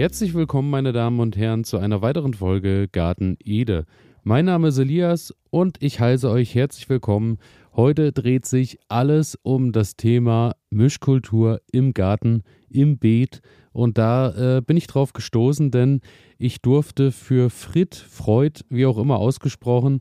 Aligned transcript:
Herzlich 0.00 0.32
willkommen, 0.32 0.70
meine 0.70 0.94
Damen 0.94 1.20
und 1.20 1.36
Herren, 1.36 1.62
zu 1.62 1.76
einer 1.76 2.00
weiteren 2.00 2.32
Folge 2.32 2.88
Garten 2.90 3.36
Ede. 3.44 3.84
Mein 4.22 4.46
Name 4.46 4.68
ist 4.68 4.78
Elias 4.78 5.34
und 5.50 5.76
ich 5.82 6.00
heiße 6.00 6.30
euch 6.30 6.54
herzlich 6.54 6.88
willkommen. 6.88 7.36
Heute 7.76 8.10
dreht 8.10 8.46
sich 8.46 8.78
alles 8.88 9.38
um 9.42 9.72
das 9.72 9.96
Thema 9.96 10.54
Mischkultur 10.70 11.60
im 11.70 11.92
Garten, 11.92 12.44
im 12.70 12.96
Beet. 12.96 13.42
Und 13.72 13.98
da 13.98 14.56
äh, 14.56 14.62
bin 14.62 14.78
ich 14.78 14.86
drauf 14.86 15.12
gestoßen, 15.12 15.70
denn 15.70 16.00
ich 16.38 16.62
durfte 16.62 17.12
für 17.12 17.50
Frit, 17.50 17.94
Freud, 17.94 18.62
wie 18.70 18.86
auch 18.86 18.96
immer 18.96 19.18
ausgesprochen, 19.18 20.00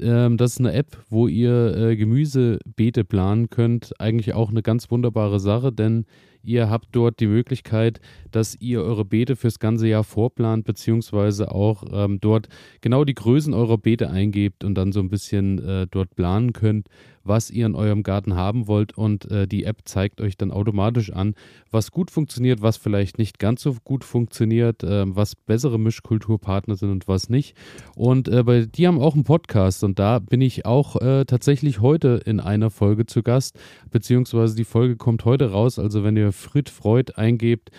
ähm, 0.00 0.36
das 0.36 0.52
ist 0.52 0.60
eine 0.60 0.72
App, 0.72 0.96
wo 1.08 1.26
ihr 1.26 1.76
äh, 1.76 1.96
Gemüsebeete 1.96 3.04
planen 3.04 3.50
könnt. 3.50 4.00
Eigentlich 4.00 4.34
auch 4.34 4.50
eine 4.50 4.62
ganz 4.62 4.90
wunderbare 4.92 5.40
Sache, 5.40 5.72
denn 5.72 6.06
ihr 6.42 6.70
habt 6.70 6.88
dort 6.92 7.20
die 7.20 7.26
Möglichkeit, 7.26 8.00
dass 8.30 8.56
ihr 8.60 8.82
eure 8.82 9.04
Beete 9.04 9.36
fürs 9.36 9.58
ganze 9.58 9.88
Jahr 9.88 10.04
vorplant, 10.04 10.64
beziehungsweise 10.64 11.52
auch 11.52 11.84
ähm, 11.92 12.20
dort 12.20 12.48
genau 12.80 13.04
die 13.04 13.14
Größen 13.14 13.54
eurer 13.54 13.78
Beete 13.78 14.10
eingebt 14.10 14.64
und 14.64 14.74
dann 14.74 14.92
so 14.92 15.00
ein 15.00 15.08
bisschen 15.08 15.58
äh, 15.58 15.86
dort 15.90 16.14
planen 16.14 16.52
könnt, 16.52 16.88
was 17.22 17.50
ihr 17.50 17.66
in 17.66 17.74
eurem 17.74 18.02
Garten 18.02 18.34
haben 18.34 18.66
wollt. 18.66 18.96
Und 18.96 19.30
äh, 19.30 19.46
die 19.46 19.64
App 19.64 19.82
zeigt 19.84 20.20
euch 20.20 20.36
dann 20.36 20.50
automatisch 20.50 21.12
an, 21.12 21.34
was 21.70 21.90
gut 21.90 22.10
funktioniert, 22.10 22.62
was 22.62 22.76
vielleicht 22.76 23.18
nicht 23.18 23.38
ganz 23.38 23.62
so 23.62 23.76
gut 23.84 24.04
funktioniert, 24.04 24.82
äh, 24.82 25.04
was 25.06 25.34
bessere 25.34 25.78
Mischkulturpartner 25.78 26.76
sind 26.76 26.90
und 26.90 27.08
was 27.08 27.28
nicht. 27.28 27.56
Und 27.94 28.28
äh, 28.28 28.42
bei, 28.42 28.66
die 28.66 28.86
haben 28.86 29.00
auch 29.00 29.14
einen 29.14 29.24
Podcast 29.24 29.84
und 29.84 29.98
da 29.98 30.18
bin 30.18 30.40
ich 30.40 30.66
auch 30.66 30.96
äh, 30.96 31.24
tatsächlich 31.24 31.80
heute 31.80 32.20
in 32.24 32.40
einer 32.40 32.70
Folge 32.70 33.06
zu 33.06 33.22
Gast, 33.22 33.58
beziehungsweise 33.90 34.56
die 34.56 34.64
Folge 34.64 34.96
kommt 34.96 35.24
heute 35.24 35.50
raus. 35.50 35.78
Also 35.78 36.02
wenn 36.04 36.16
ihr 36.16 36.29
Frit 36.32 36.68
Freud 36.68 37.12
eingebt, 37.16 37.70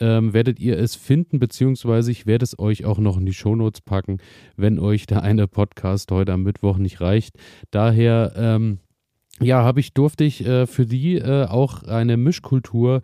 ähm, 0.00 0.32
werdet 0.32 0.58
ihr 0.58 0.78
es 0.78 0.94
finden, 0.94 1.38
beziehungsweise 1.38 2.10
ich 2.10 2.26
werde 2.26 2.44
es 2.44 2.58
euch 2.58 2.84
auch 2.84 2.98
noch 2.98 3.18
in 3.18 3.26
die 3.26 3.34
Shownotes 3.34 3.82
packen, 3.82 4.18
wenn 4.56 4.78
euch 4.78 5.06
der 5.06 5.22
eine 5.22 5.46
Podcast 5.46 6.10
heute 6.10 6.32
am 6.32 6.42
Mittwoch 6.42 6.78
nicht 6.78 7.00
reicht. 7.00 7.36
Daher, 7.70 8.32
ähm, 8.36 8.78
ja, 9.40 9.62
habe 9.62 9.80
ich, 9.80 9.92
durfte 9.92 10.24
ich 10.24 10.44
äh, 10.44 10.66
für 10.66 10.86
die 10.86 11.16
äh, 11.16 11.46
auch 11.46 11.82
eine 11.82 12.16
Mischkultur 12.16 13.02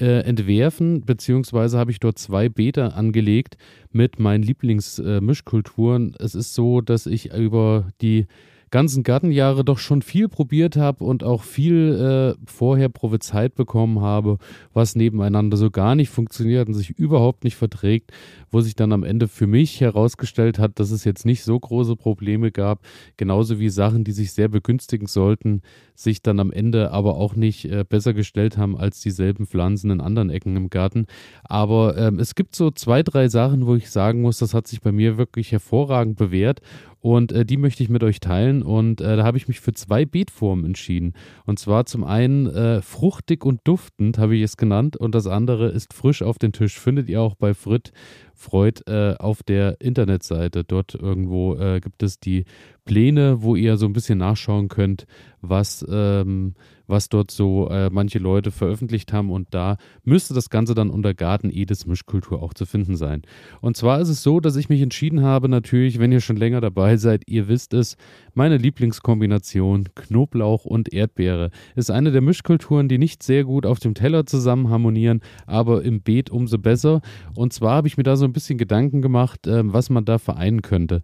äh, 0.00 0.24
entwerfen, 0.24 1.02
beziehungsweise 1.02 1.78
habe 1.78 1.90
ich 1.90 2.00
dort 2.00 2.18
zwei 2.18 2.48
Beta 2.48 2.88
angelegt 2.88 3.56
mit 3.90 4.18
meinen 4.18 4.42
Lieblingsmischkulturen. 4.42 6.16
es 6.18 6.34
ist 6.34 6.54
so, 6.54 6.80
dass 6.80 7.06
ich 7.06 7.32
über 7.34 7.88
die 8.00 8.26
ganzen 8.72 9.04
Gartenjahre 9.04 9.64
doch 9.64 9.78
schon 9.78 10.02
viel 10.02 10.28
probiert 10.28 10.76
habe 10.76 11.04
und 11.04 11.22
auch 11.22 11.44
viel 11.44 12.34
äh, 12.38 12.50
vorher 12.50 12.88
prophezeit 12.88 13.54
bekommen 13.54 14.00
habe, 14.00 14.38
was 14.72 14.96
nebeneinander 14.96 15.56
so 15.56 15.70
gar 15.70 15.94
nicht 15.94 16.08
funktioniert 16.08 16.66
und 16.66 16.74
sich 16.74 16.90
überhaupt 16.90 17.44
nicht 17.44 17.54
verträgt, 17.54 18.10
wo 18.50 18.60
sich 18.62 18.74
dann 18.74 18.92
am 18.92 19.04
Ende 19.04 19.28
für 19.28 19.46
mich 19.46 19.80
herausgestellt 19.80 20.58
hat, 20.58 20.80
dass 20.80 20.90
es 20.90 21.04
jetzt 21.04 21.26
nicht 21.26 21.44
so 21.44 21.60
große 21.60 21.96
Probleme 21.96 22.50
gab, 22.50 22.80
genauso 23.16 23.60
wie 23.60 23.68
Sachen, 23.68 24.04
die 24.04 24.12
sich 24.12 24.32
sehr 24.32 24.48
begünstigen 24.48 25.06
sollten, 25.06 25.60
sich 25.94 26.22
dann 26.22 26.40
am 26.40 26.50
Ende 26.50 26.90
aber 26.92 27.16
auch 27.16 27.36
nicht 27.36 27.66
äh, 27.66 27.84
besser 27.86 28.14
gestellt 28.14 28.56
haben 28.56 28.76
als 28.76 29.00
dieselben 29.00 29.46
Pflanzen 29.46 29.90
in 29.90 30.00
anderen 30.00 30.30
Ecken 30.30 30.56
im 30.56 30.70
Garten. 30.70 31.06
Aber 31.44 31.98
ähm, 31.98 32.18
es 32.18 32.34
gibt 32.34 32.56
so 32.56 32.70
zwei, 32.70 33.02
drei 33.02 33.28
Sachen, 33.28 33.66
wo 33.66 33.74
ich 33.74 33.90
sagen 33.90 34.22
muss, 34.22 34.38
das 34.38 34.54
hat 34.54 34.66
sich 34.66 34.80
bei 34.80 34.92
mir 34.92 35.18
wirklich 35.18 35.52
hervorragend 35.52 36.16
bewährt 36.16 36.62
und 37.02 37.32
äh, 37.32 37.44
die 37.44 37.56
möchte 37.56 37.82
ich 37.82 37.88
mit 37.88 38.04
euch 38.04 38.20
teilen. 38.20 38.62
Und 38.62 39.00
äh, 39.00 39.16
da 39.16 39.24
habe 39.24 39.36
ich 39.36 39.48
mich 39.48 39.60
für 39.60 39.72
zwei 39.72 40.04
Beetformen 40.04 40.64
entschieden. 40.64 41.14
Und 41.44 41.58
zwar 41.58 41.84
zum 41.84 42.04
einen 42.04 42.46
äh, 42.46 42.80
fruchtig 42.80 43.44
und 43.44 43.60
duftend, 43.64 44.18
habe 44.18 44.36
ich 44.36 44.42
es 44.42 44.56
genannt. 44.56 44.96
Und 44.96 45.14
das 45.16 45.26
andere 45.26 45.68
ist 45.68 45.92
frisch 45.92 46.22
auf 46.22 46.38
den 46.38 46.52
Tisch. 46.52 46.78
Findet 46.78 47.08
ihr 47.08 47.20
auch 47.20 47.34
bei 47.34 47.54
Frit 47.54 47.92
Freud 48.34 48.82
äh, 48.86 49.16
auf 49.16 49.42
der 49.42 49.80
Internetseite. 49.80 50.62
Dort 50.62 50.94
irgendwo 50.94 51.56
äh, 51.56 51.80
gibt 51.80 52.04
es 52.04 52.20
die 52.20 52.44
Pläne, 52.84 53.42
wo 53.42 53.56
ihr 53.56 53.76
so 53.78 53.86
ein 53.86 53.92
bisschen 53.92 54.18
nachschauen 54.18 54.68
könnt, 54.68 55.06
was, 55.40 55.84
ähm, 55.88 56.54
was 56.92 57.08
dort 57.08 57.30
so 57.30 57.68
äh, 57.70 57.90
manche 57.90 58.20
Leute 58.20 58.52
veröffentlicht 58.52 59.12
haben. 59.12 59.30
Und 59.30 59.48
da 59.50 59.78
müsste 60.04 60.34
das 60.34 60.50
Ganze 60.50 60.74
dann 60.74 60.90
unter 60.90 61.14
Garten 61.14 61.50
Edis 61.50 61.86
Mischkultur 61.86 62.40
auch 62.40 62.54
zu 62.54 62.66
finden 62.66 62.96
sein. 62.96 63.22
Und 63.60 63.76
zwar 63.76 64.00
ist 64.00 64.10
es 64.10 64.22
so, 64.22 64.38
dass 64.38 64.54
ich 64.54 64.68
mich 64.68 64.82
entschieden 64.82 65.22
habe, 65.22 65.48
natürlich, 65.48 65.98
wenn 65.98 66.12
ihr 66.12 66.20
schon 66.20 66.36
länger 66.36 66.60
dabei 66.60 66.98
seid, 66.98 67.22
ihr 67.26 67.48
wisst 67.48 67.74
es, 67.74 67.96
meine 68.34 68.58
Lieblingskombination 68.58 69.88
Knoblauch 69.94 70.64
und 70.64 70.92
Erdbeere 70.92 71.50
ist 71.74 71.90
eine 71.90 72.12
der 72.12 72.20
Mischkulturen, 72.20 72.88
die 72.88 72.98
nicht 72.98 73.22
sehr 73.22 73.44
gut 73.44 73.66
auf 73.66 73.80
dem 73.80 73.94
Teller 73.94 74.26
zusammen 74.26 74.68
harmonieren, 74.68 75.20
aber 75.46 75.82
im 75.82 76.02
Beet 76.02 76.30
umso 76.30 76.58
besser. 76.58 77.00
Und 77.34 77.52
zwar 77.54 77.76
habe 77.76 77.88
ich 77.88 77.96
mir 77.96 78.04
da 78.04 78.16
so 78.16 78.26
ein 78.26 78.34
bisschen 78.34 78.58
Gedanken 78.58 79.00
gemacht, 79.00 79.46
äh, 79.46 79.62
was 79.64 79.88
man 79.88 80.04
da 80.04 80.18
vereinen 80.18 80.60
könnte. 80.60 81.00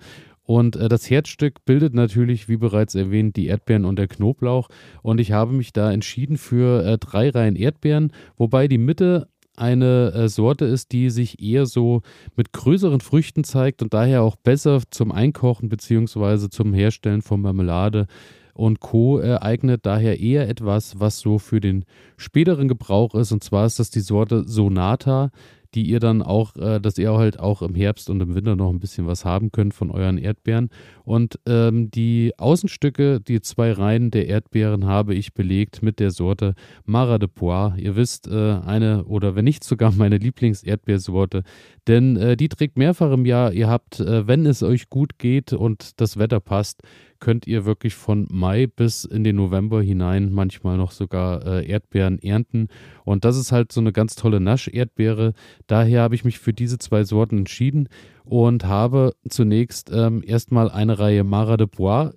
Und 0.48 0.76
äh, 0.76 0.88
das 0.88 1.10
Herzstück 1.10 1.66
bildet 1.66 1.92
natürlich, 1.92 2.48
wie 2.48 2.56
bereits 2.56 2.94
erwähnt, 2.94 3.36
die 3.36 3.48
Erdbeeren 3.48 3.84
und 3.84 3.98
der 3.98 4.08
Knoblauch. 4.08 4.70
Und 5.02 5.20
ich 5.20 5.32
habe 5.32 5.52
mich 5.52 5.74
da 5.74 5.92
entschieden 5.92 6.38
für 6.38 6.82
äh, 6.86 6.96
drei 6.96 7.28
Reihen 7.28 7.54
Erdbeeren, 7.54 8.14
wobei 8.38 8.66
die 8.66 8.78
Mitte 8.78 9.28
eine 9.56 10.10
äh, 10.14 10.28
Sorte 10.30 10.64
ist, 10.64 10.92
die 10.92 11.10
sich 11.10 11.42
eher 11.42 11.66
so 11.66 12.00
mit 12.34 12.54
größeren 12.54 13.00
Früchten 13.02 13.44
zeigt 13.44 13.82
und 13.82 13.92
daher 13.92 14.22
auch 14.22 14.36
besser 14.36 14.80
zum 14.88 15.12
Einkochen 15.12 15.68
bzw. 15.68 16.48
zum 16.48 16.72
Herstellen 16.72 17.20
von 17.20 17.42
Marmelade 17.42 18.06
und 18.54 18.80
Co. 18.80 19.20
Äh, 19.20 19.36
eignet. 19.42 19.84
Daher 19.84 20.18
eher 20.18 20.48
etwas, 20.48 20.98
was 20.98 21.18
so 21.18 21.38
für 21.38 21.60
den 21.60 21.84
späteren 22.16 22.68
Gebrauch 22.68 23.14
ist. 23.14 23.32
Und 23.32 23.44
zwar 23.44 23.66
ist 23.66 23.80
das 23.80 23.90
die 23.90 24.00
Sorte 24.00 24.48
Sonata 24.48 25.30
die 25.74 25.88
ihr 25.88 26.00
dann 26.00 26.22
auch, 26.22 26.56
äh, 26.56 26.80
dass 26.80 26.98
ihr 26.98 27.12
halt 27.12 27.38
auch 27.38 27.62
im 27.62 27.74
Herbst 27.74 28.10
und 28.10 28.20
im 28.20 28.34
Winter 28.34 28.56
noch 28.56 28.70
ein 28.70 28.80
bisschen 28.80 29.06
was 29.06 29.24
haben 29.24 29.52
könnt 29.52 29.74
von 29.74 29.90
euren 29.90 30.18
Erdbeeren. 30.18 30.70
Und 31.04 31.38
ähm, 31.46 31.90
die 31.90 32.32
Außenstücke, 32.38 33.20
die 33.20 33.40
zwei 33.40 33.72
Reihen 33.72 34.10
der 34.10 34.28
Erdbeeren 34.28 34.86
habe 34.86 35.14
ich 35.14 35.34
belegt 35.34 35.82
mit 35.82 36.00
der 36.00 36.10
Sorte 36.10 36.54
Mara 36.84 37.18
de 37.18 37.28
Pois. 37.32 37.72
Ihr 37.76 37.96
wisst, 37.96 38.28
äh, 38.28 38.58
eine 38.64 39.04
oder 39.04 39.34
wenn 39.34 39.44
nicht 39.44 39.64
sogar 39.64 39.92
meine 39.96 40.18
Lieblings-Erdbeersorte, 40.18 41.42
denn 41.86 42.16
äh, 42.16 42.36
die 42.36 42.48
trägt 42.48 42.78
mehrfach 42.78 43.12
im 43.12 43.26
Jahr. 43.26 43.52
Ihr 43.52 43.68
habt, 43.68 44.00
äh, 44.00 44.26
wenn 44.26 44.46
es 44.46 44.62
euch 44.62 44.88
gut 44.88 45.18
geht 45.18 45.52
und 45.52 46.00
das 46.00 46.18
Wetter 46.18 46.40
passt, 46.40 46.82
könnt 47.20 47.46
ihr 47.46 47.64
wirklich 47.64 47.94
von 47.94 48.26
Mai 48.30 48.66
bis 48.66 49.04
in 49.04 49.24
den 49.24 49.36
November 49.36 49.82
hinein 49.82 50.32
manchmal 50.32 50.76
noch 50.76 50.92
sogar 50.92 51.46
äh, 51.46 51.68
Erdbeeren 51.68 52.18
ernten. 52.18 52.68
Und 53.04 53.24
das 53.24 53.36
ist 53.36 53.52
halt 53.52 53.72
so 53.72 53.80
eine 53.80 53.92
ganz 53.92 54.14
tolle 54.16 54.40
Nasch-Erdbeere. 54.40 55.34
Daher 55.66 56.02
habe 56.02 56.14
ich 56.14 56.24
mich 56.24 56.38
für 56.38 56.52
diese 56.52 56.78
zwei 56.78 57.04
Sorten 57.04 57.38
entschieden 57.38 57.88
und 58.24 58.64
habe 58.64 59.14
zunächst 59.28 59.90
ähm, 59.92 60.22
erstmal 60.24 60.70
eine 60.70 60.98
Reihe 60.98 61.24
Mara 61.24 61.56
de 61.56 61.66
Bois 61.66 62.12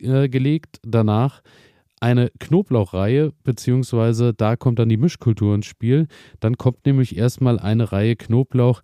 äh, 0.00 0.28
gelegt. 0.28 0.80
Danach 0.82 1.42
eine 2.00 2.30
Knoblauchreihe, 2.38 3.32
beziehungsweise 3.44 4.32
da 4.32 4.56
kommt 4.56 4.78
dann 4.78 4.88
die 4.88 4.96
Mischkultur 4.96 5.54
ins 5.54 5.66
Spiel. 5.66 6.08
Dann 6.40 6.56
kommt 6.56 6.86
nämlich 6.86 7.16
erstmal 7.16 7.58
eine 7.58 7.92
Reihe 7.92 8.16
Knoblauch 8.16 8.82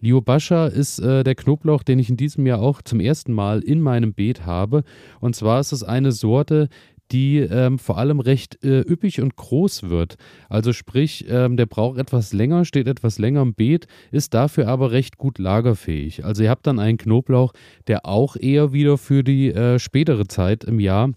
Liubasha. 0.00 0.48
Liobascha 0.48 0.66
ist 0.66 0.98
äh, 0.98 1.24
der 1.24 1.34
Knoblauch, 1.34 1.82
den 1.82 1.98
ich 1.98 2.10
in 2.10 2.16
diesem 2.16 2.46
Jahr 2.46 2.60
auch 2.60 2.82
zum 2.82 3.00
ersten 3.00 3.32
Mal 3.32 3.60
in 3.60 3.80
meinem 3.80 4.14
Beet 4.14 4.46
habe. 4.46 4.84
Und 5.20 5.36
zwar 5.36 5.60
ist 5.60 5.72
es 5.72 5.82
eine 5.82 6.12
Sorte, 6.12 6.68
die 7.10 7.38
ähm, 7.38 7.78
vor 7.78 7.96
allem 7.96 8.20
recht 8.20 8.62
äh, 8.62 8.80
üppig 8.80 9.22
und 9.22 9.34
groß 9.36 9.88
wird. 9.88 10.16
Also 10.50 10.74
sprich, 10.74 11.24
ähm, 11.28 11.56
der 11.56 11.64
braucht 11.64 11.98
etwas 11.98 12.34
länger, 12.34 12.66
steht 12.66 12.86
etwas 12.86 13.18
länger 13.18 13.40
im 13.42 13.54
Beet, 13.54 13.86
ist 14.10 14.34
dafür 14.34 14.68
aber 14.68 14.90
recht 14.90 15.16
gut 15.16 15.38
lagerfähig. 15.38 16.24
Also 16.24 16.42
ihr 16.42 16.50
habt 16.50 16.66
dann 16.66 16.78
einen 16.78 16.98
Knoblauch, 16.98 17.52
der 17.86 18.04
auch 18.04 18.36
eher 18.36 18.72
wieder 18.72 18.98
für 18.98 19.24
die 19.24 19.48
äh, 19.48 19.78
spätere 19.78 20.26
Zeit 20.26 20.64
im 20.64 20.80
Jahr 20.80 21.12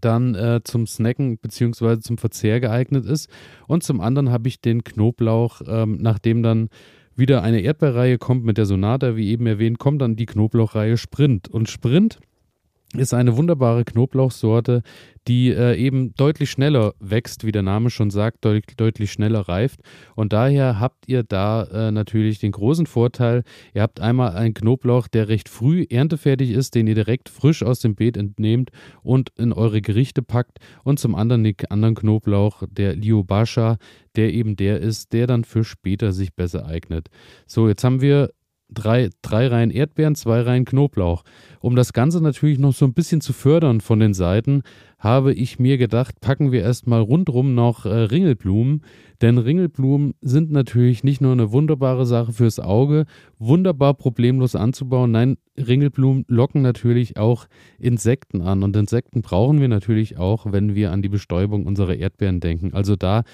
dann 0.00 0.34
äh, 0.36 0.60
zum 0.62 0.86
Snacken 0.86 1.38
bzw. 1.38 1.98
zum 1.98 2.16
Verzehr 2.16 2.60
geeignet 2.60 3.04
ist. 3.04 3.28
Und 3.66 3.82
zum 3.82 4.00
anderen 4.00 4.30
habe 4.30 4.48
ich 4.48 4.60
den 4.60 4.84
Knoblauch, 4.84 5.60
ähm, 5.66 5.98
nachdem 6.00 6.42
dann 6.42 6.68
wieder 7.20 7.42
eine 7.42 7.60
Erdbeerreihe 7.60 8.18
kommt 8.18 8.44
mit 8.44 8.58
der 8.58 8.66
Sonata, 8.66 9.14
wie 9.14 9.30
eben 9.30 9.46
erwähnt, 9.46 9.78
kommt 9.78 10.02
dann 10.02 10.16
die 10.16 10.26
Knoblauchreihe 10.26 10.96
Sprint. 10.96 11.46
Und 11.46 11.68
Sprint 11.70 12.18
ist 12.96 13.14
eine 13.14 13.36
wunderbare 13.36 13.84
Knoblauchsorte, 13.84 14.82
die 15.28 15.50
äh, 15.50 15.76
eben 15.76 16.12
deutlich 16.14 16.50
schneller 16.50 16.94
wächst, 16.98 17.44
wie 17.44 17.52
der 17.52 17.62
Name 17.62 17.90
schon 17.90 18.10
sagt, 18.10 18.44
deut 18.44 18.64
deutlich 18.78 19.12
schneller 19.12 19.40
reift. 19.40 19.80
Und 20.16 20.32
daher 20.32 20.80
habt 20.80 21.06
ihr 21.06 21.22
da 21.22 21.62
äh, 21.64 21.92
natürlich 21.92 22.40
den 22.40 22.50
großen 22.50 22.86
Vorteil, 22.86 23.44
ihr 23.74 23.82
habt 23.82 24.00
einmal 24.00 24.34
einen 24.34 24.54
Knoblauch, 24.54 25.06
der 25.06 25.28
recht 25.28 25.48
früh 25.48 25.86
erntefertig 25.88 26.50
ist, 26.50 26.74
den 26.74 26.88
ihr 26.88 26.96
direkt 26.96 27.28
frisch 27.28 27.62
aus 27.62 27.78
dem 27.78 27.94
Beet 27.94 28.16
entnehmt 28.16 28.70
und 29.02 29.30
in 29.38 29.52
eure 29.52 29.82
Gerichte 29.82 30.22
packt. 30.22 30.58
Und 30.82 30.98
zum 30.98 31.14
anderen 31.14 31.44
den 31.44 31.54
anderen 31.68 31.94
Knoblauch, 31.94 32.64
der 32.68 32.96
Liobasha, 32.96 33.78
der 34.16 34.32
eben 34.32 34.56
der 34.56 34.80
ist, 34.80 35.12
der 35.12 35.28
dann 35.28 35.44
für 35.44 35.62
später 35.62 36.12
sich 36.12 36.34
besser 36.34 36.66
eignet. 36.66 37.08
So, 37.46 37.68
jetzt 37.68 37.84
haben 37.84 38.00
wir 38.00 38.30
drei, 38.72 39.10
drei 39.22 39.46
Reihen 39.48 39.70
Erdbeeren, 39.70 40.14
zwei 40.14 40.40
Reihen 40.40 40.64
Knoblauch. 40.64 41.24
Um 41.60 41.76
das 41.76 41.92
Ganze 41.92 42.22
natürlich 42.22 42.58
noch 42.58 42.72
so 42.72 42.84
ein 42.84 42.94
bisschen 42.94 43.20
zu 43.20 43.32
fördern 43.32 43.80
von 43.80 44.00
den 44.00 44.14
Seiten, 44.14 44.62
habe 44.98 45.32
ich 45.32 45.58
mir 45.58 45.78
gedacht, 45.78 46.20
packen 46.20 46.52
wir 46.52 46.62
erstmal 46.62 47.00
rundrum 47.00 47.54
noch 47.54 47.86
äh, 47.86 47.88
Ringelblumen. 47.88 48.82
Denn 49.22 49.38
Ringelblumen 49.38 50.14
sind 50.20 50.50
natürlich 50.50 51.04
nicht 51.04 51.20
nur 51.20 51.32
eine 51.32 51.52
wunderbare 51.52 52.06
Sache 52.06 52.32
fürs 52.32 52.60
Auge, 52.60 53.06
wunderbar 53.38 53.94
problemlos 53.94 54.54
anzubauen. 54.54 55.10
Nein, 55.10 55.36
Ringelblumen 55.56 56.24
locken 56.28 56.62
natürlich 56.62 57.16
auch 57.16 57.46
Insekten 57.78 58.42
an. 58.42 58.62
Und 58.62 58.76
Insekten 58.76 59.22
brauchen 59.22 59.60
wir 59.60 59.68
natürlich 59.68 60.18
auch, 60.18 60.46
wenn 60.50 60.74
wir 60.74 60.92
an 60.92 61.02
die 61.02 61.08
Bestäubung 61.08 61.66
unserer 61.66 61.96
Erdbeeren 61.96 62.40
denken. 62.40 62.74
Also 62.74 62.96
da 62.96 63.24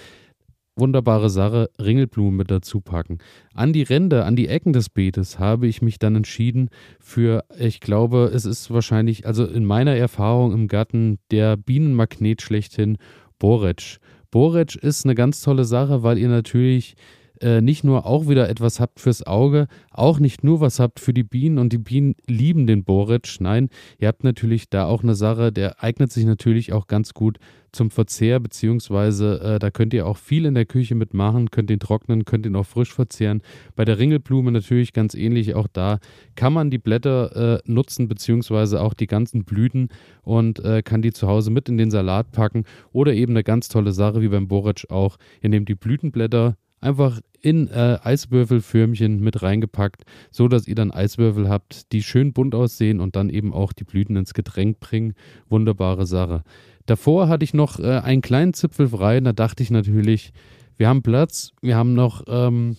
wunderbare 0.77 1.31
Sache, 1.31 1.71
Ringelblumen 1.81 2.37
mit 2.37 2.51
dazu 2.51 2.81
packen. 2.81 3.19
An 3.55 3.73
die 3.73 3.83
Ränder, 3.83 4.27
an 4.27 4.37
die 4.37 4.49
Ecken 4.49 4.73
des 4.73 4.91
Beetes 4.91 5.39
habe 5.39 5.67
ich 5.67 5.83
mich 5.83 5.99
dann 5.99 6.15
entschieden 6.15 6.69
für, 7.01 7.45
ich 7.59 7.81
glaube, 7.81 8.31
es 8.33 8.45
ist 8.45 8.71
wahrscheinlich, 8.71 9.27
also 9.27 9.47
in 9.47 9.65
meiner 9.65 9.97
Erfahrung 9.97 10.53
im 10.53 10.69
Garten, 10.69 11.19
der 11.31 11.57
Bienenmagnet 11.57 12.43
schlechthin, 12.43 12.99
Borretsch. 13.39 13.99
Borretsch 14.31 14.77
ist 14.77 15.05
eine 15.05 15.15
ganz 15.15 15.41
tolle 15.41 15.65
Sache, 15.65 16.03
weil 16.03 16.19
ihr 16.19 16.29
natürlich 16.29 16.95
äh, 17.41 17.61
nicht 17.61 17.85
nur 17.85 18.07
auch 18.07 18.29
wieder 18.29 18.49
etwas 18.49 18.81
habt 18.81 19.01
fürs 19.01 19.27
Auge, 19.27 19.67
auch 19.91 20.19
nicht 20.19 20.45
nur 20.45 20.61
was 20.61 20.81
habt 20.81 21.01
für 21.01 21.13
die 21.13 21.25
Bienen 21.25 21.59
und 21.59 21.73
die 21.73 21.79
Bienen 21.79 22.15
lieben 22.27 22.67
den 22.67 22.85
Boric. 22.85 23.37
Nein, 23.41 23.69
ihr 23.99 24.09
habt 24.09 24.25
natürlich 24.25 24.71
da 24.71 24.87
auch 24.87 25.03
eine 25.03 25.15
Sache, 25.15 25.53
der 25.53 25.83
eignet 25.83 26.13
sich 26.13 26.25
natürlich 26.25 26.73
auch 26.73 26.87
ganz 26.87 27.15
gut 27.15 27.39
zum 27.77 27.91
Verzehr, 27.91 28.41
beziehungsweise 28.41 29.41
äh, 29.41 29.59
da 29.59 29.71
könnt 29.71 29.95
ihr 29.95 30.07
auch 30.07 30.17
viel 30.17 30.47
in 30.47 30.55
der 30.55 30.65
Küche 30.65 30.95
mitmachen, 30.95 31.51
könnt 31.51 31.71
ihn 31.71 31.79
trocknen, 31.79 32.25
könnt 32.25 32.47
ihn 32.47 32.57
auch 32.57 32.67
frisch 32.67 32.93
verzehren. 32.93 33.43
Bei 33.77 33.85
der 33.85 33.99
Ringelblume 33.99 34.51
natürlich 34.51 34.93
ganz 34.93 35.15
ähnlich, 35.15 35.55
auch 35.55 35.69
da 35.69 35.99
kann 36.35 36.53
man 36.53 36.71
die 36.71 36.79
Blätter 36.79 37.59
äh, 37.59 37.71
nutzen, 37.71 38.09
beziehungsweise 38.09 38.81
auch 38.81 38.95
die 38.95 39.07
ganzen 39.07 39.45
Blüten 39.45 39.91
und 40.23 40.59
äh, 40.61 40.83
kann 40.83 41.03
die 41.03 41.13
zu 41.13 41.29
Hause 41.29 41.51
mit 41.51 41.69
in 41.69 41.77
den 41.77 41.91
Salat 41.91 42.33
packen 42.33 42.65
oder 42.93 43.13
eben 43.13 43.33
eine 43.33 43.45
ganz 43.45 43.69
tolle 43.69 43.93
Sache 43.93 44.23
wie 44.23 44.29
beim 44.29 44.49
Boric 44.49 44.87
auch, 44.91 45.19
ihr 45.43 45.51
nehmt 45.51 45.69
die 45.69 45.75
Blütenblätter, 45.75 46.57
einfach 46.81 47.21
in 47.41 47.69
äh, 47.69 47.99
Eiswürfelförmchen 48.03 49.21
mit 49.21 49.43
reingepackt, 49.43 50.03
so 50.31 50.49
dass 50.49 50.67
ihr 50.67 50.75
dann 50.75 50.91
Eiswürfel 50.91 51.49
habt, 51.49 51.93
die 51.93 52.03
schön 52.03 52.33
bunt 52.33 52.55
aussehen 52.55 53.01
und 53.01 53.15
dann 53.17 53.31
eben 53.31 53.53
auch 53.53 53.73
die 53.73 53.85
Blüten 53.85 54.17
ins 54.17 54.35
Getränk 54.35 54.81
bringen. 54.81 55.15
Wunderbare 55.49 56.07
Sache. 56.07 56.43
Davor 56.87 57.29
hatte 57.29 57.45
ich 57.45 57.55
noch 57.55 57.79
äh, 57.79 57.99
einen 57.99 58.23
kleinen 58.23 58.55
Zipfel 58.55 58.89
frei, 58.89 59.21
da 59.21 59.33
dachte 59.33 59.63
ich 59.63 59.71
natürlich, 59.71 60.33
wir 60.77 60.89
haben 60.89 61.03
Platz, 61.03 61.53
wir 61.63 61.77
haben 61.77 61.95
noch 61.95 62.25
ähm, 62.29 62.77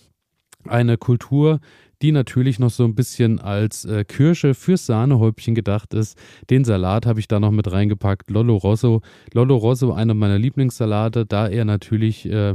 eine 0.64 0.96
Kultur, 0.96 1.60
die 2.00 2.12
natürlich 2.12 2.58
noch 2.58 2.70
so 2.70 2.84
ein 2.84 2.94
bisschen 2.94 3.40
als 3.40 3.84
äh, 3.84 4.04
Kirsche 4.04 4.54
fürs 4.54 4.86
Sahnehäubchen 4.86 5.54
gedacht 5.54 5.94
ist. 5.94 6.16
Den 6.48 6.64
Salat 6.64 7.06
habe 7.06 7.20
ich 7.20 7.26
da 7.26 7.40
noch 7.40 7.50
mit 7.50 7.70
reingepackt. 7.70 8.30
Lollo 8.30 8.56
Rosso. 8.56 9.02
Lollo 9.32 9.56
Rosso, 9.56 9.92
einer 9.92 10.14
meiner 10.14 10.38
Lieblingssalate, 10.38 11.26
da 11.26 11.48
er 11.48 11.64
natürlich 11.64 12.26
äh, 12.26 12.54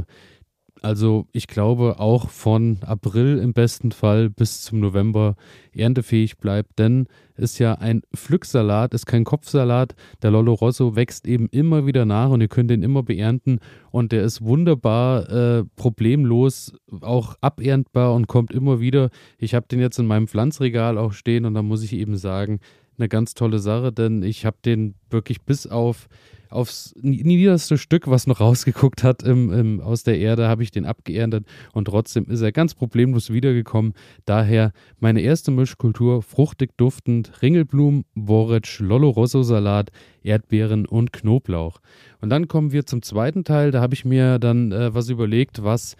also 0.84 1.26
ich 1.32 1.46
glaube 1.46 1.98
auch 1.98 2.28
von 2.28 2.78
April 2.82 3.38
im 3.38 3.54
besten 3.54 3.90
Fall 3.90 4.28
bis 4.28 4.62
zum 4.62 4.80
November 4.80 5.34
erntefähig 5.74 6.36
bleibt, 6.36 6.78
denn 6.78 7.06
ist 7.36 7.58
ja 7.58 7.74
ein 7.76 8.02
Pflücksalat, 8.14 8.92
ist 8.92 9.06
kein 9.06 9.24
Kopfsalat. 9.24 9.94
Der 10.22 10.30
Lollo 10.30 10.52
Rosso 10.52 10.94
wächst 10.94 11.26
eben 11.26 11.48
immer 11.48 11.86
wieder 11.86 12.04
nach 12.04 12.28
und 12.28 12.42
ihr 12.42 12.48
könnt 12.48 12.70
ihn 12.70 12.82
immer 12.82 13.02
beernten 13.02 13.60
und 13.90 14.12
der 14.12 14.24
ist 14.24 14.44
wunderbar 14.44 15.30
äh, 15.30 15.64
problemlos 15.74 16.74
auch 17.00 17.36
aberntbar 17.40 18.14
und 18.14 18.28
kommt 18.28 18.52
immer 18.52 18.78
wieder. 18.78 19.08
Ich 19.38 19.54
habe 19.54 19.66
den 19.66 19.80
jetzt 19.80 19.98
in 19.98 20.06
meinem 20.06 20.28
Pflanzregal 20.28 20.98
auch 20.98 21.14
stehen 21.14 21.46
und 21.46 21.54
da 21.54 21.62
muss 21.62 21.82
ich 21.82 21.94
eben 21.94 22.16
sagen, 22.18 22.60
eine 22.98 23.08
ganz 23.08 23.34
tolle 23.34 23.58
Sache, 23.58 23.92
denn 23.92 24.22
ich 24.22 24.44
habe 24.46 24.56
den 24.64 24.94
wirklich 25.10 25.42
bis 25.42 25.66
auf 25.66 26.08
aufs 26.54 26.94
niederste 27.00 27.76
Stück, 27.76 28.06
was 28.06 28.26
noch 28.26 28.40
rausgeguckt 28.40 29.02
hat 29.02 29.22
im, 29.22 29.52
im, 29.52 29.80
aus 29.80 30.04
der 30.04 30.18
Erde, 30.18 30.48
habe 30.48 30.62
ich 30.62 30.70
den 30.70 30.86
abgeerntet 30.86 31.46
und 31.72 31.86
trotzdem 31.86 32.26
ist 32.26 32.40
er 32.40 32.52
ganz 32.52 32.74
problemlos 32.74 33.30
wiedergekommen. 33.30 33.92
Daher 34.24 34.72
meine 35.00 35.20
erste 35.20 35.50
Mischkultur, 35.50 36.22
fruchtig 36.22 36.70
duftend, 36.76 37.42
Ringelblumen, 37.42 38.04
Boric, 38.14 38.78
Lollo 38.78 39.10
Rosso 39.10 39.42
Salat, 39.42 39.90
Erdbeeren 40.22 40.86
und 40.86 41.12
Knoblauch. 41.12 41.80
Und 42.20 42.30
dann 42.30 42.48
kommen 42.48 42.72
wir 42.72 42.86
zum 42.86 43.02
zweiten 43.02 43.44
Teil, 43.44 43.72
da 43.72 43.80
habe 43.80 43.94
ich 43.94 44.04
mir 44.04 44.38
dann 44.38 44.72
äh, 44.72 44.94
was 44.94 45.08
überlegt, 45.08 45.64
was 45.64 45.96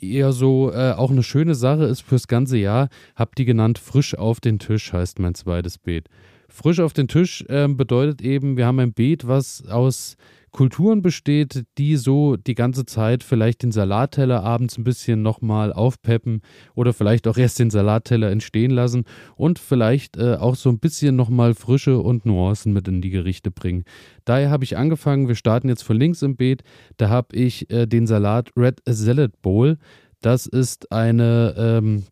eher 0.00 0.32
so 0.32 0.72
äh, 0.72 0.92
auch 0.92 1.10
eine 1.10 1.22
schöne 1.22 1.54
Sache 1.54 1.84
ist 1.84 2.00
fürs 2.00 2.28
ganze 2.28 2.56
Jahr. 2.56 2.88
Hab 3.14 3.34
die 3.34 3.44
genannt 3.44 3.78
frisch 3.78 4.16
auf 4.16 4.40
den 4.40 4.58
Tisch 4.58 4.92
heißt 4.92 5.18
mein 5.18 5.34
zweites 5.34 5.76
Beet. 5.78 6.08
Frisch 6.48 6.80
auf 6.80 6.92
den 6.92 7.08
Tisch 7.08 7.44
äh, 7.48 7.68
bedeutet 7.68 8.22
eben, 8.22 8.56
wir 8.56 8.66
haben 8.66 8.80
ein 8.80 8.94
Beet, 8.94 9.26
was 9.26 9.64
aus 9.66 10.16
Kulturen 10.50 11.02
besteht, 11.02 11.66
die 11.76 11.96
so 11.96 12.36
die 12.36 12.54
ganze 12.54 12.86
Zeit 12.86 13.22
vielleicht 13.22 13.62
den 13.62 13.72
Salatteller 13.72 14.42
abends 14.42 14.78
ein 14.78 14.84
bisschen 14.84 15.22
nochmal 15.22 15.72
aufpeppen 15.72 16.40
oder 16.74 16.92
vielleicht 16.92 17.28
auch 17.28 17.36
erst 17.36 17.58
den 17.58 17.70
Salatteller 17.70 18.30
entstehen 18.30 18.70
lassen 18.70 19.04
und 19.36 19.58
vielleicht 19.58 20.16
äh, 20.16 20.36
auch 20.36 20.56
so 20.56 20.70
ein 20.70 20.78
bisschen 20.78 21.16
nochmal 21.16 21.54
Frische 21.54 21.98
und 21.98 22.24
Nuancen 22.24 22.72
mit 22.72 22.88
in 22.88 23.02
die 23.02 23.10
Gerichte 23.10 23.50
bringen. 23.50 23.84
Daher 24.24 24.50
habe 24.50 24.64
ich 24.64 24.76
angefangen, 24.76 25.28
wir 25.28 25.34
starten 25.34 25.68
jetzt 25.68 25.82
von 25.82 25.98
links 25.98 26.22
im 26.22 26.36
Beet, 26.36 26.62
da 26.96 27.08
habe 27.08 27.36
ich 27.36 27.70
äh, 27.70 27.86
den 27.86 28.06
Salat 28.06 28.50
Red 28.56 28.80
Salad 28.86 29.40
Bowl. 29.42 29.76
Das 30.20 30.46
ist 30.46 30.90
eine 30.90 31.54
ähm, 31.56 32.04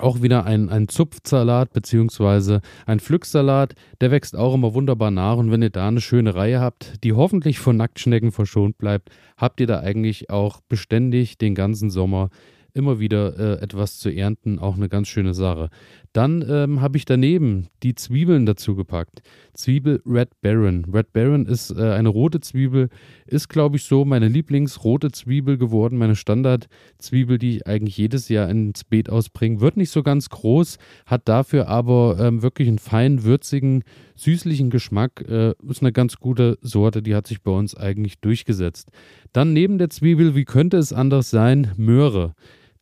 auch 0.00 0.22
wieder 0.22 0.44
ein, 0.44 0.68
ein 0.68 0.88
Zupfsalat 0.88 1.72
beziehungsweise 1.72 2.60
ein 2.86 3.00
Pflücksalat, 3.00 3.74
der 4.00 4.10
wächst 4.10 4.36
auch 4.36 4.54
immer 4.54 4.74
wunderbar 4.74 5.10
nach. 5.10 5.36
Und 5.36 5.50
wenn 5.50 5.62
ihr 5.62 5.70
da 5.70 5.88
eine 5.88 6.00
schöne 6.00 6.34
Reihe 6.34 6.60
habt, 6.60 7.04
die 7.04 7.12
hoffentlich 7.12 7.58
von 7.58 7.76
Nacktschnecken 7.76 8.32
verschont 8.32 8.78
bleibt, 8.78 9.10
habt 9.36 9.60
ihr 9.60 9.66
da 9.66 9.80
eigentlich 9.80 10.30
auch 10.30 10.60
beständig 10.68 11.38
den 11.38 11.54
ganzen 11.54 11.90
Sommer 11.90 12.30
immer 12.78 13.00
wieder 13.00 13.38
äh, 13.38 13.62
etwas 13.62 13.98
zu 13.98 14.08
ernten, 14.08 14.58
auch 14.58 14.76
eine 14.76 14.88
ganz 14.88 15.08
schöne 15.08 15.34
Sache. 15.34 15.68
Dann 16.12 16.44
ähm, 16.48 16.80
habe 16.80 16.96
ich 16.96 17.04
daneben 17.04 17.68
die 17.82 17.94
Zwiebeln 17.94 18.46
dazu 18.46 18.74
gepackt. 18.74 19.20
Zwiebel 19.52 20.02
Red 20.06 20.40
Baron. 20.40 20.86
Red 20.92 21.12
Baron 21.12 21.44
ist 21.46 21.70
äh, 21.70 21.92
eine 21.92 22.08
rote 22.08 22.40
Zwiebel, 22.40 22.88
ist 23.26 23.48
glaube 23.48 23.76
ich 23.76 23.84
so 23.84 24.04
meine 24.04 24.28
Lieblingsrote 24.28 25.12
Zwiebel 25.12 25.58
geworden, 25.58 25.98
meine 25.98 26.16
Standardzwiebel, 26.16 27.38
die 27.38 27.56
ich 27.56 27.66
eigentlich 27.66 27.98
jedes 27.98 28.28
Jahr 28.28 28.48
ins 28.48 28.84
Beet 28.84 29.10
ausbringe. 29.10 29.60
Wird 29.60 29.76
nicht 29.76 29.90
so 29.90 30.02
ganz 30.02 30.30
groß, 30.30 30.78
hat 31.06 31.28
dafür 31.28 31.68
aber 31.68 32.16
ähm, 32.18 32.42
wirklich 32.42 32.68
einen 32.68 32.78
feinen, 32.78 33.24
würzigen, 33.24 33.84
süßlichen 34.14 34.70
Geschmack. 34.70 35.24
Äh, 35.28 35.54
ist 35.68 35.82
eine 35.82 35.92
ganz 35.92 36.16
gute 36.16 36.58
Sorte, 36.62 37.02
die 37.02 37.14
hat 37.14 37.26
sich 37.26 37.42
bei 37.42 37.50
uns 37.50 37.76
eigentlich 37.76 38.18
durchgesetzt. 38.20 38.90
Dann 39.32 39.52
neben 39.52 39.78
der 39.78 39.90
Zwiebel, 39.90 40.34
wie 40.34 40.44
könnte 40.44 40.78
es 40.78 40.92
anders 40.92 41.30
sein? 41.30 41.72
Möhre. 41.76 42.34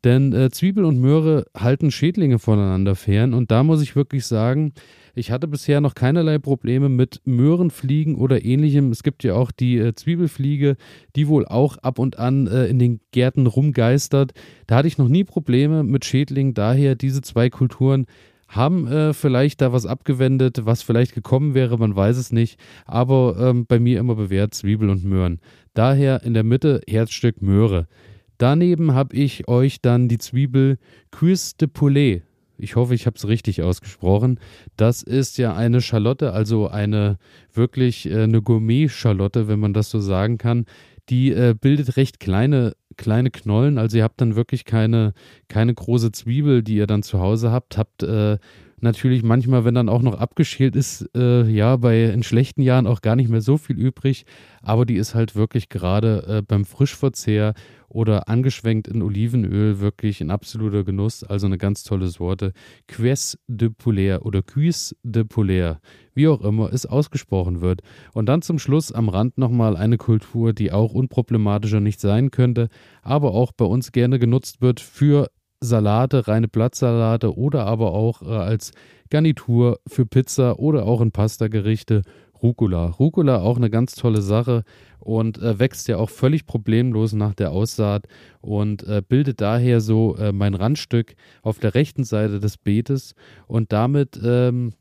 Denn 0.06 0.32
äh, 0.32 0.50
Zwiebel 0.50 0.84
und 0.84 1.00
Möhre 1.00 1.46
halten 1.52 1.90
Schädlinge 1.90 2.38
voneinander 2.38 2.94
fern. 2.94 3.34
Und 3.34 3.50
da 3.50 3.64
muss 3.64 3.82
ich 3.82 3.96
wirklich 3.96 4.24
sagen, 4.24 4.72
ich 5.16 5.32
hatte 5.32 5.48
bisher 5.48 5.80
noch 5.80 5.96
keinerlei 5.96 6.38
Probleme 6.38 6.88
mit 6.88 7.22
Möhrenfliegen 7.24 8.14
oder 8.14 8.44
ähnlichem. 8.44 8.92
Es 8.92 9.02
gibt 9.02 9.24
ja 9.24 9.34
auch 9.34 9.50
die 9.50 9.78
äh, 9.78 9.96
Zwiebelfliege, 9.96 10.76
die 11.16 11.26
wohl 11.26 11.44
auch 11.44 11.78
ab 11.78 11.98
und 11.98 12.20
an 12.20 12.46
äh, 12.46 12.66
in 12.66 12.78
den 12.78 13.00
Gärten 13.10 13.48
rumgeistert. 13.48 14.30
Da 14.68 14.76
hatte 14.76 14.86
ich 14.86 14.96
noch 14.96 15.08
nie 15.08 15.24
Probleme 15.24 15.82
mit 15.82 16.04
Schädlingen. 16.04 16.54
Daher 16.54 16.94
diese 16.94 17.20
zwei 17.20 17.50
Kulturen 17.50 18.06
haben 18.46 18.86
äh, 18.86 19.12
vielleicht 19.12 19.60
da 19.60 19.72
was 19.72 19.86
abgewendet, 19.86 20.66
was 20.66 20.84
vielleicht 20.84 21.14
gekommen 21.14 21.54
wäre, 21.54 21.78
man 21.78 21.96
weiß 21.96 22.16
es 22.16 22.30
nicht. 22.30 22.60
Aber 22.84 23.36
ähm, 23.40 23.66
bei 23.66 23.80
mir 23.80 23.98
immer 23.98 24.14
bewährt 24.14 24.54
Zwiebel 24.54 24.88
und 24.88 25.04
Möhren. 25.04 25.40
Daher 25.74 26.22
in 26.22 26.32
der 26.32 26.44
Mitte 26.44 26.80
Herzstück 26.86 27.42
Möhre. 27.42 27.88
Daneben 28.38 28.94
habe 28.94 29.16
ich 29.16 29.48
euch 29.48 29.80
dann 29.80 30.08
die 30.08 30.18
Zwiebel 30.18 30.78
Cuisse 31.10 31.56
de 31.58 31.68
Poulet. 31.68 32.22
Ich 32.58 32.76
hoffe, 32.76 32.94
ich 32.94 33.06
habe 33.06 33.16
es 33.16 33.28
richtig 33.28 33.62
ausgesprochen. 33.62 34.40
Das 34.76 35.02
ist 35.02 35.38
ja 35.38 35.54
eine 35.54 35.80
Schalotte, 35.80 36.32
also 36.32 36.68
eine 36.68 37.18
wirklich 37.52 38.06
äh, 38.10 38.22
eine 38.22 38.42
Gourmet-Schalotte, 38.42 39.48
wenn 39.48 39.60
man 39.60 39.74
das 39.74 39.90
so 39.90 40.00
sagen 40.00 40.38
kann. 40.38 40.64
Die 41.08 41.32
äh, 41.32 41.54
bildet 41.58 41.96
recht 41.96 42.18
kleine, 42.18 42.74
kleine 42.96 43.30
Knollen. 43.30 43.78
Also 43.78 43.98
ihr 43.98 44.04
habt 44.04 44.20
dann 44.20 44.36
wirklich 44.36 44.64
keine, 44.64 45.12
keine 45.48 45.74
große 45.74 46.12
Zwiebel, 46.12 46.62
die 46.62 46.76
ihr 46.76 46.86
dann 46.86 47.02
zu 47.02 47.20
Hause 47.20 47.52
habt. 47.52 47.76
Habt 47.78 48.02
äh, 48.02 48.38
natürlich 48.80 49.22
manchmal, 49.22 49.64
wenn 49.64 49.74
dann 49.74 49.88
auch 49.88 50.02
noch 50.02 50.18
abgeschält 50.18 50.76
ist, 50.76 51.08
äh, 51.16 51.48
ja, 51.48 51.76
bei 51.76 52.04
in 52.04 52.22
schlechten 52.22 52.62
Jahren 52.62 52.86
auch 52.86 53.00
gar 53.00 53.16
nicht 53.16 53.28
mehr 53.28 53.40
so 53.40 53.56
viel 53.56 53.78
übrig. 53.78 54.24
Aber 54.62 54.86
die 54.86 54.96
ist 54.96 55.14
halt 55.14 55.34
wirklich 55.34 55.68
gerade 55.68 56.24
äh, 56.26 56.42
beim 56.42 56.64
Frischverzehr 56.64 57.54
oder 57.88 58.28
angeschwenkt 58.28 58.88
in 58.88 59.02
Olivenöl 59.02 59.80
wirklich 59.80 60.20
ein 60.20 60.30
absoluter 60.30 60.84
Genuss. 60.84 61.24
Also 61.24 61.46
eine 61.46 61.58
ganz 61.58 61.84
tolle 61.84 62.08
Sorte. 62.08 62.52
Cuisse 62.88 63.38
de 63.46 63.70
Poulet 63.70 64.20
oder 64.22 64.42
Cuisse 64.42 64.94
de 65.02 65.24
Poulet, 65.24 65.76
wie 66.14 66.28
auch 66.28 66.42
immer 66.42 66.72
es 66.72 66.86
ausgesprochen 66.86 67.60
wird. 67.60 67.82
Und 68.12 68.26
dann 68.26 68.42
zum 68.42 68.58
Schluss 68.58 68.92
am 68.92 69.08
Rand 69.08 69.38
nochmal 69.38 69.76
eine 69.76 69.96
Kultur, 69.96 70.52
die 70.52 70.72
auch 70.72 70.92
unproblematischer 70.92 71.80
nicht 71.80 72.00
sein 72.00 72.30
könnte, 72.30 72.68
aber 73.02 73.32
auch 73.32 73.52
bei 73.52 73.64
uns 73.64 73.92
gerne 73.92 74.18
genutzt 74.18 74.60
wird 74.60 74.80
für 74.80 75.28
Salate, 75.60 76.28
reine 76.28 76.48
Blattsalate 76.48 77.36
oder 77.36 77.66
aber 77.66 77.92
auch 77.92 78.22
äh, 78.22 78.26
als 78.26 78.72
Garnitur 79.10 79.80
für 79.86 80.06
Pizza 80.06 80.58
oder 80.58 80.84
auch 80.86 81.00
in 81.00 81.12
Pastagerichte 81.12 82.02
Rucola. 82.42 82.86
Rucola 82.86 83.40
auch 83.40 83.56
eine 83.56 83.70
ganz 83.70 83.94
tolle 83.94 84.20
Sache 84.20 84.64
und 85.00 85.38
äh, 85.38 85.58
wächst 85.58 85.88
ja 85.88 85.96
auch 85.96 86.10
völlig 86.10 86.46
problemlos 86.46 87.12
nach 87.12 87.34
der 87.34 87.52
Aussaat 87.52 88.06
und 88.40 88.82
äh, 88.84 89.02
bildet 89.06 89.40
daher 89.40 89.80
so 89.80 90.16
äh, 90.16 90.32
mein 90.32 90.54
Randstück 90.54 91.14
auf 91.42 91.58
der 91.58 91.74
rechten 91.74 92.04
Seite 92.04 92.40
des 92.40 92.58
Beetes 92.58 93.14
und 93.46 93.72
damit 93.72 94.20
ähm, 94.22 94.72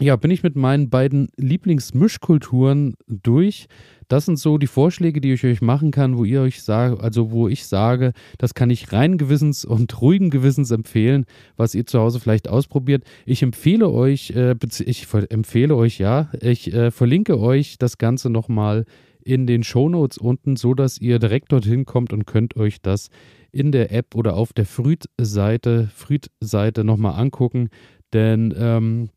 ja, 0.00 0.16
bin 0.16 0.30
ich 0.30 0.42
mit 0.42 0.54
meinen 0.54 0.90
beiden 0.90 1.28
Lieblingsmischkulturen 1.36 2.94
durch. 3.08 3.66
Das 4.06 4.24
sind 4.24 4.38
so 4.38 4.56
die 4.56 4.68
Vorschläge, 4.68 5.20
die 5.20 5.32
ich 5.32 5.44
euch 5.44 5.60
machen 5.60 5.90
kann, 5.90 6.16
wo 6.16 6.24
ihr 6.24 6.40
euch 6.40 6.62
sagt, 6.62 7.02
also 7.02 7.30
wo 7.30 7.48
ich 7.48 7.66
sage, 7.66 8.12
das 8.38 8.54
kann 8.54 8.70
ich 8.70 8.92
rein 8.92 9.18
Gewissens 9.18 9.64
und 9.64 10.00
ruhigen 10.00 10.30
Gewissens 10.30 10.70
empfehlen, 10.70 11.26
was 11.56 11.74
ihr 11.74 11.84
zu 11.84 11.98
Hause 11.98 12.20
vielleicht 12.20 12.48
ausprobiert. 12.48 13.04
Ich 13.26 13.42
empfehle 13.42 13.90
euch, 13.90 14.30
äh, 14.30 14.54
ich 14.84 15.06
empfehle 15.28 15.76
euch, 15.76 15.98
ja, 15.98 16.30
ich 16.40 16.72
äh, 16.72 16.90
verlinke 16.90 17.38
euch 17.38 17.76
das 17.76 17.98
Ganze 17.98 18.30
nochmal 18.30 18.84
in 19.22 19.46
den 19.46 19.62
Shownotes 19.62 20.16
unten, 20.16 20.56
so 20.56 20.72
dass 20.74 20.98
ihr 20.98 21.18
direkt 21.18 21.52
dorthin 21.52 21.84
kommt 21.84 22.12
und 22.12 22.24
könnt 22.24 22.56
euch 22.56 22.80
das 22.80 23.10
in 23.52 23.72
der 23.72 23.92
App 23.92 24.14
oder 24.14 24.36
auf 24.36 24.52
der 24.52 24.64
Früd-Seite, 24.64 25.90
Früd-Seite 25.94 26.84
nochmal 26.84 27.20
angucken. 27.20 27.68
Denn 28.14 28.54
ähm, 28.56 29.10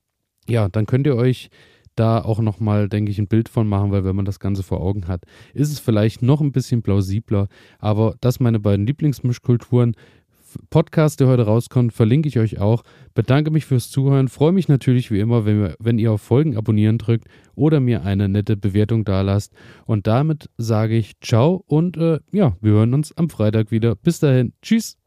ja, 0.51 0.69
dann 0.69 0.85
könnt 0.85 1.07
ihr 1.07 1.15
euch 1.15 1.49
da 1.95 2.21
auch 2.21 2.39
nochmal, 2.39 2.89
denke 2.89 3.11
ich, 3.11 3.19
ein 3.19 3.27
Bild 3.27 3.49
von 3.49 3.67
machen, 3.67 3.91
weil 3.91 4.03
wenn 4.03 4.15
man 4.15 4.25
das 4.25 4.39
Ganze 4.39 4.63
vor 4.63 4.81
Augen 4.81 5.07
hat, 5.07 5.23
ist 5.53 5.71
es 5.71 5.79
vielleicht 5.79 6.21
noch 6.21 6.41
ein 6.41 6.51
bisschen 6.51 6.81
plausibler. 6.81 7.47
Aber 7.79 8.15
das 8.21 8.39
meine 8.39 8.59
beiden 8.59 8.85
Lieblingsmischkulturen. 8.85 9.95
Podcast, 10.69 11.21
der 11.21 11.27
heute 11.27 11.43
rauskommt, 11.43 11.93
verlinke 11.93 12.27
ich 12.27 12.37
euch 12.37 12.59
auch. 12.59 12.83
Bedanke 13.13 13.51
mich 13.51 13.65
fürs 13.65 13.89
Zuhören. 13.89 14.27
Freue 14.27 14.51
mich 14.51 14.67
natürlich 14.67 15.09
wie 15.09 15.21
immer, 15.21 15.45
wenn, 15.45 15.73
wenn 15.79 15.97
ihr 15.97 16.11
auf 16.11 16.21
Folgen 16.21 16.57
abonnieren 16.57 16.97
drückt 16.97 17.27
oder 17.55 17.79
mir 17.79 18.03
eine 18.03 18.27
nette 18.27 18.57
Bewertung 18.57 19.05
dalasst. 19.05 19.53
Und 19.85 20.07
damit 20.07 20.49
sage 20.57 20.97
ich 20.97 21.13
ciao 21.21 21.63
und 21.67 21.95
äh, 21.95 22.19
ja, 22.33 22.57
wir 22.59 22.73
hören 22.73 22.93
uns 22.93 23.15
am 23.15 23.29
Freitag 23.29 23.71
wieder. 23.71 23.95
Bis 23.95 24.19
dahin. 24.19 24.51
Tschüss. 24.61 25.00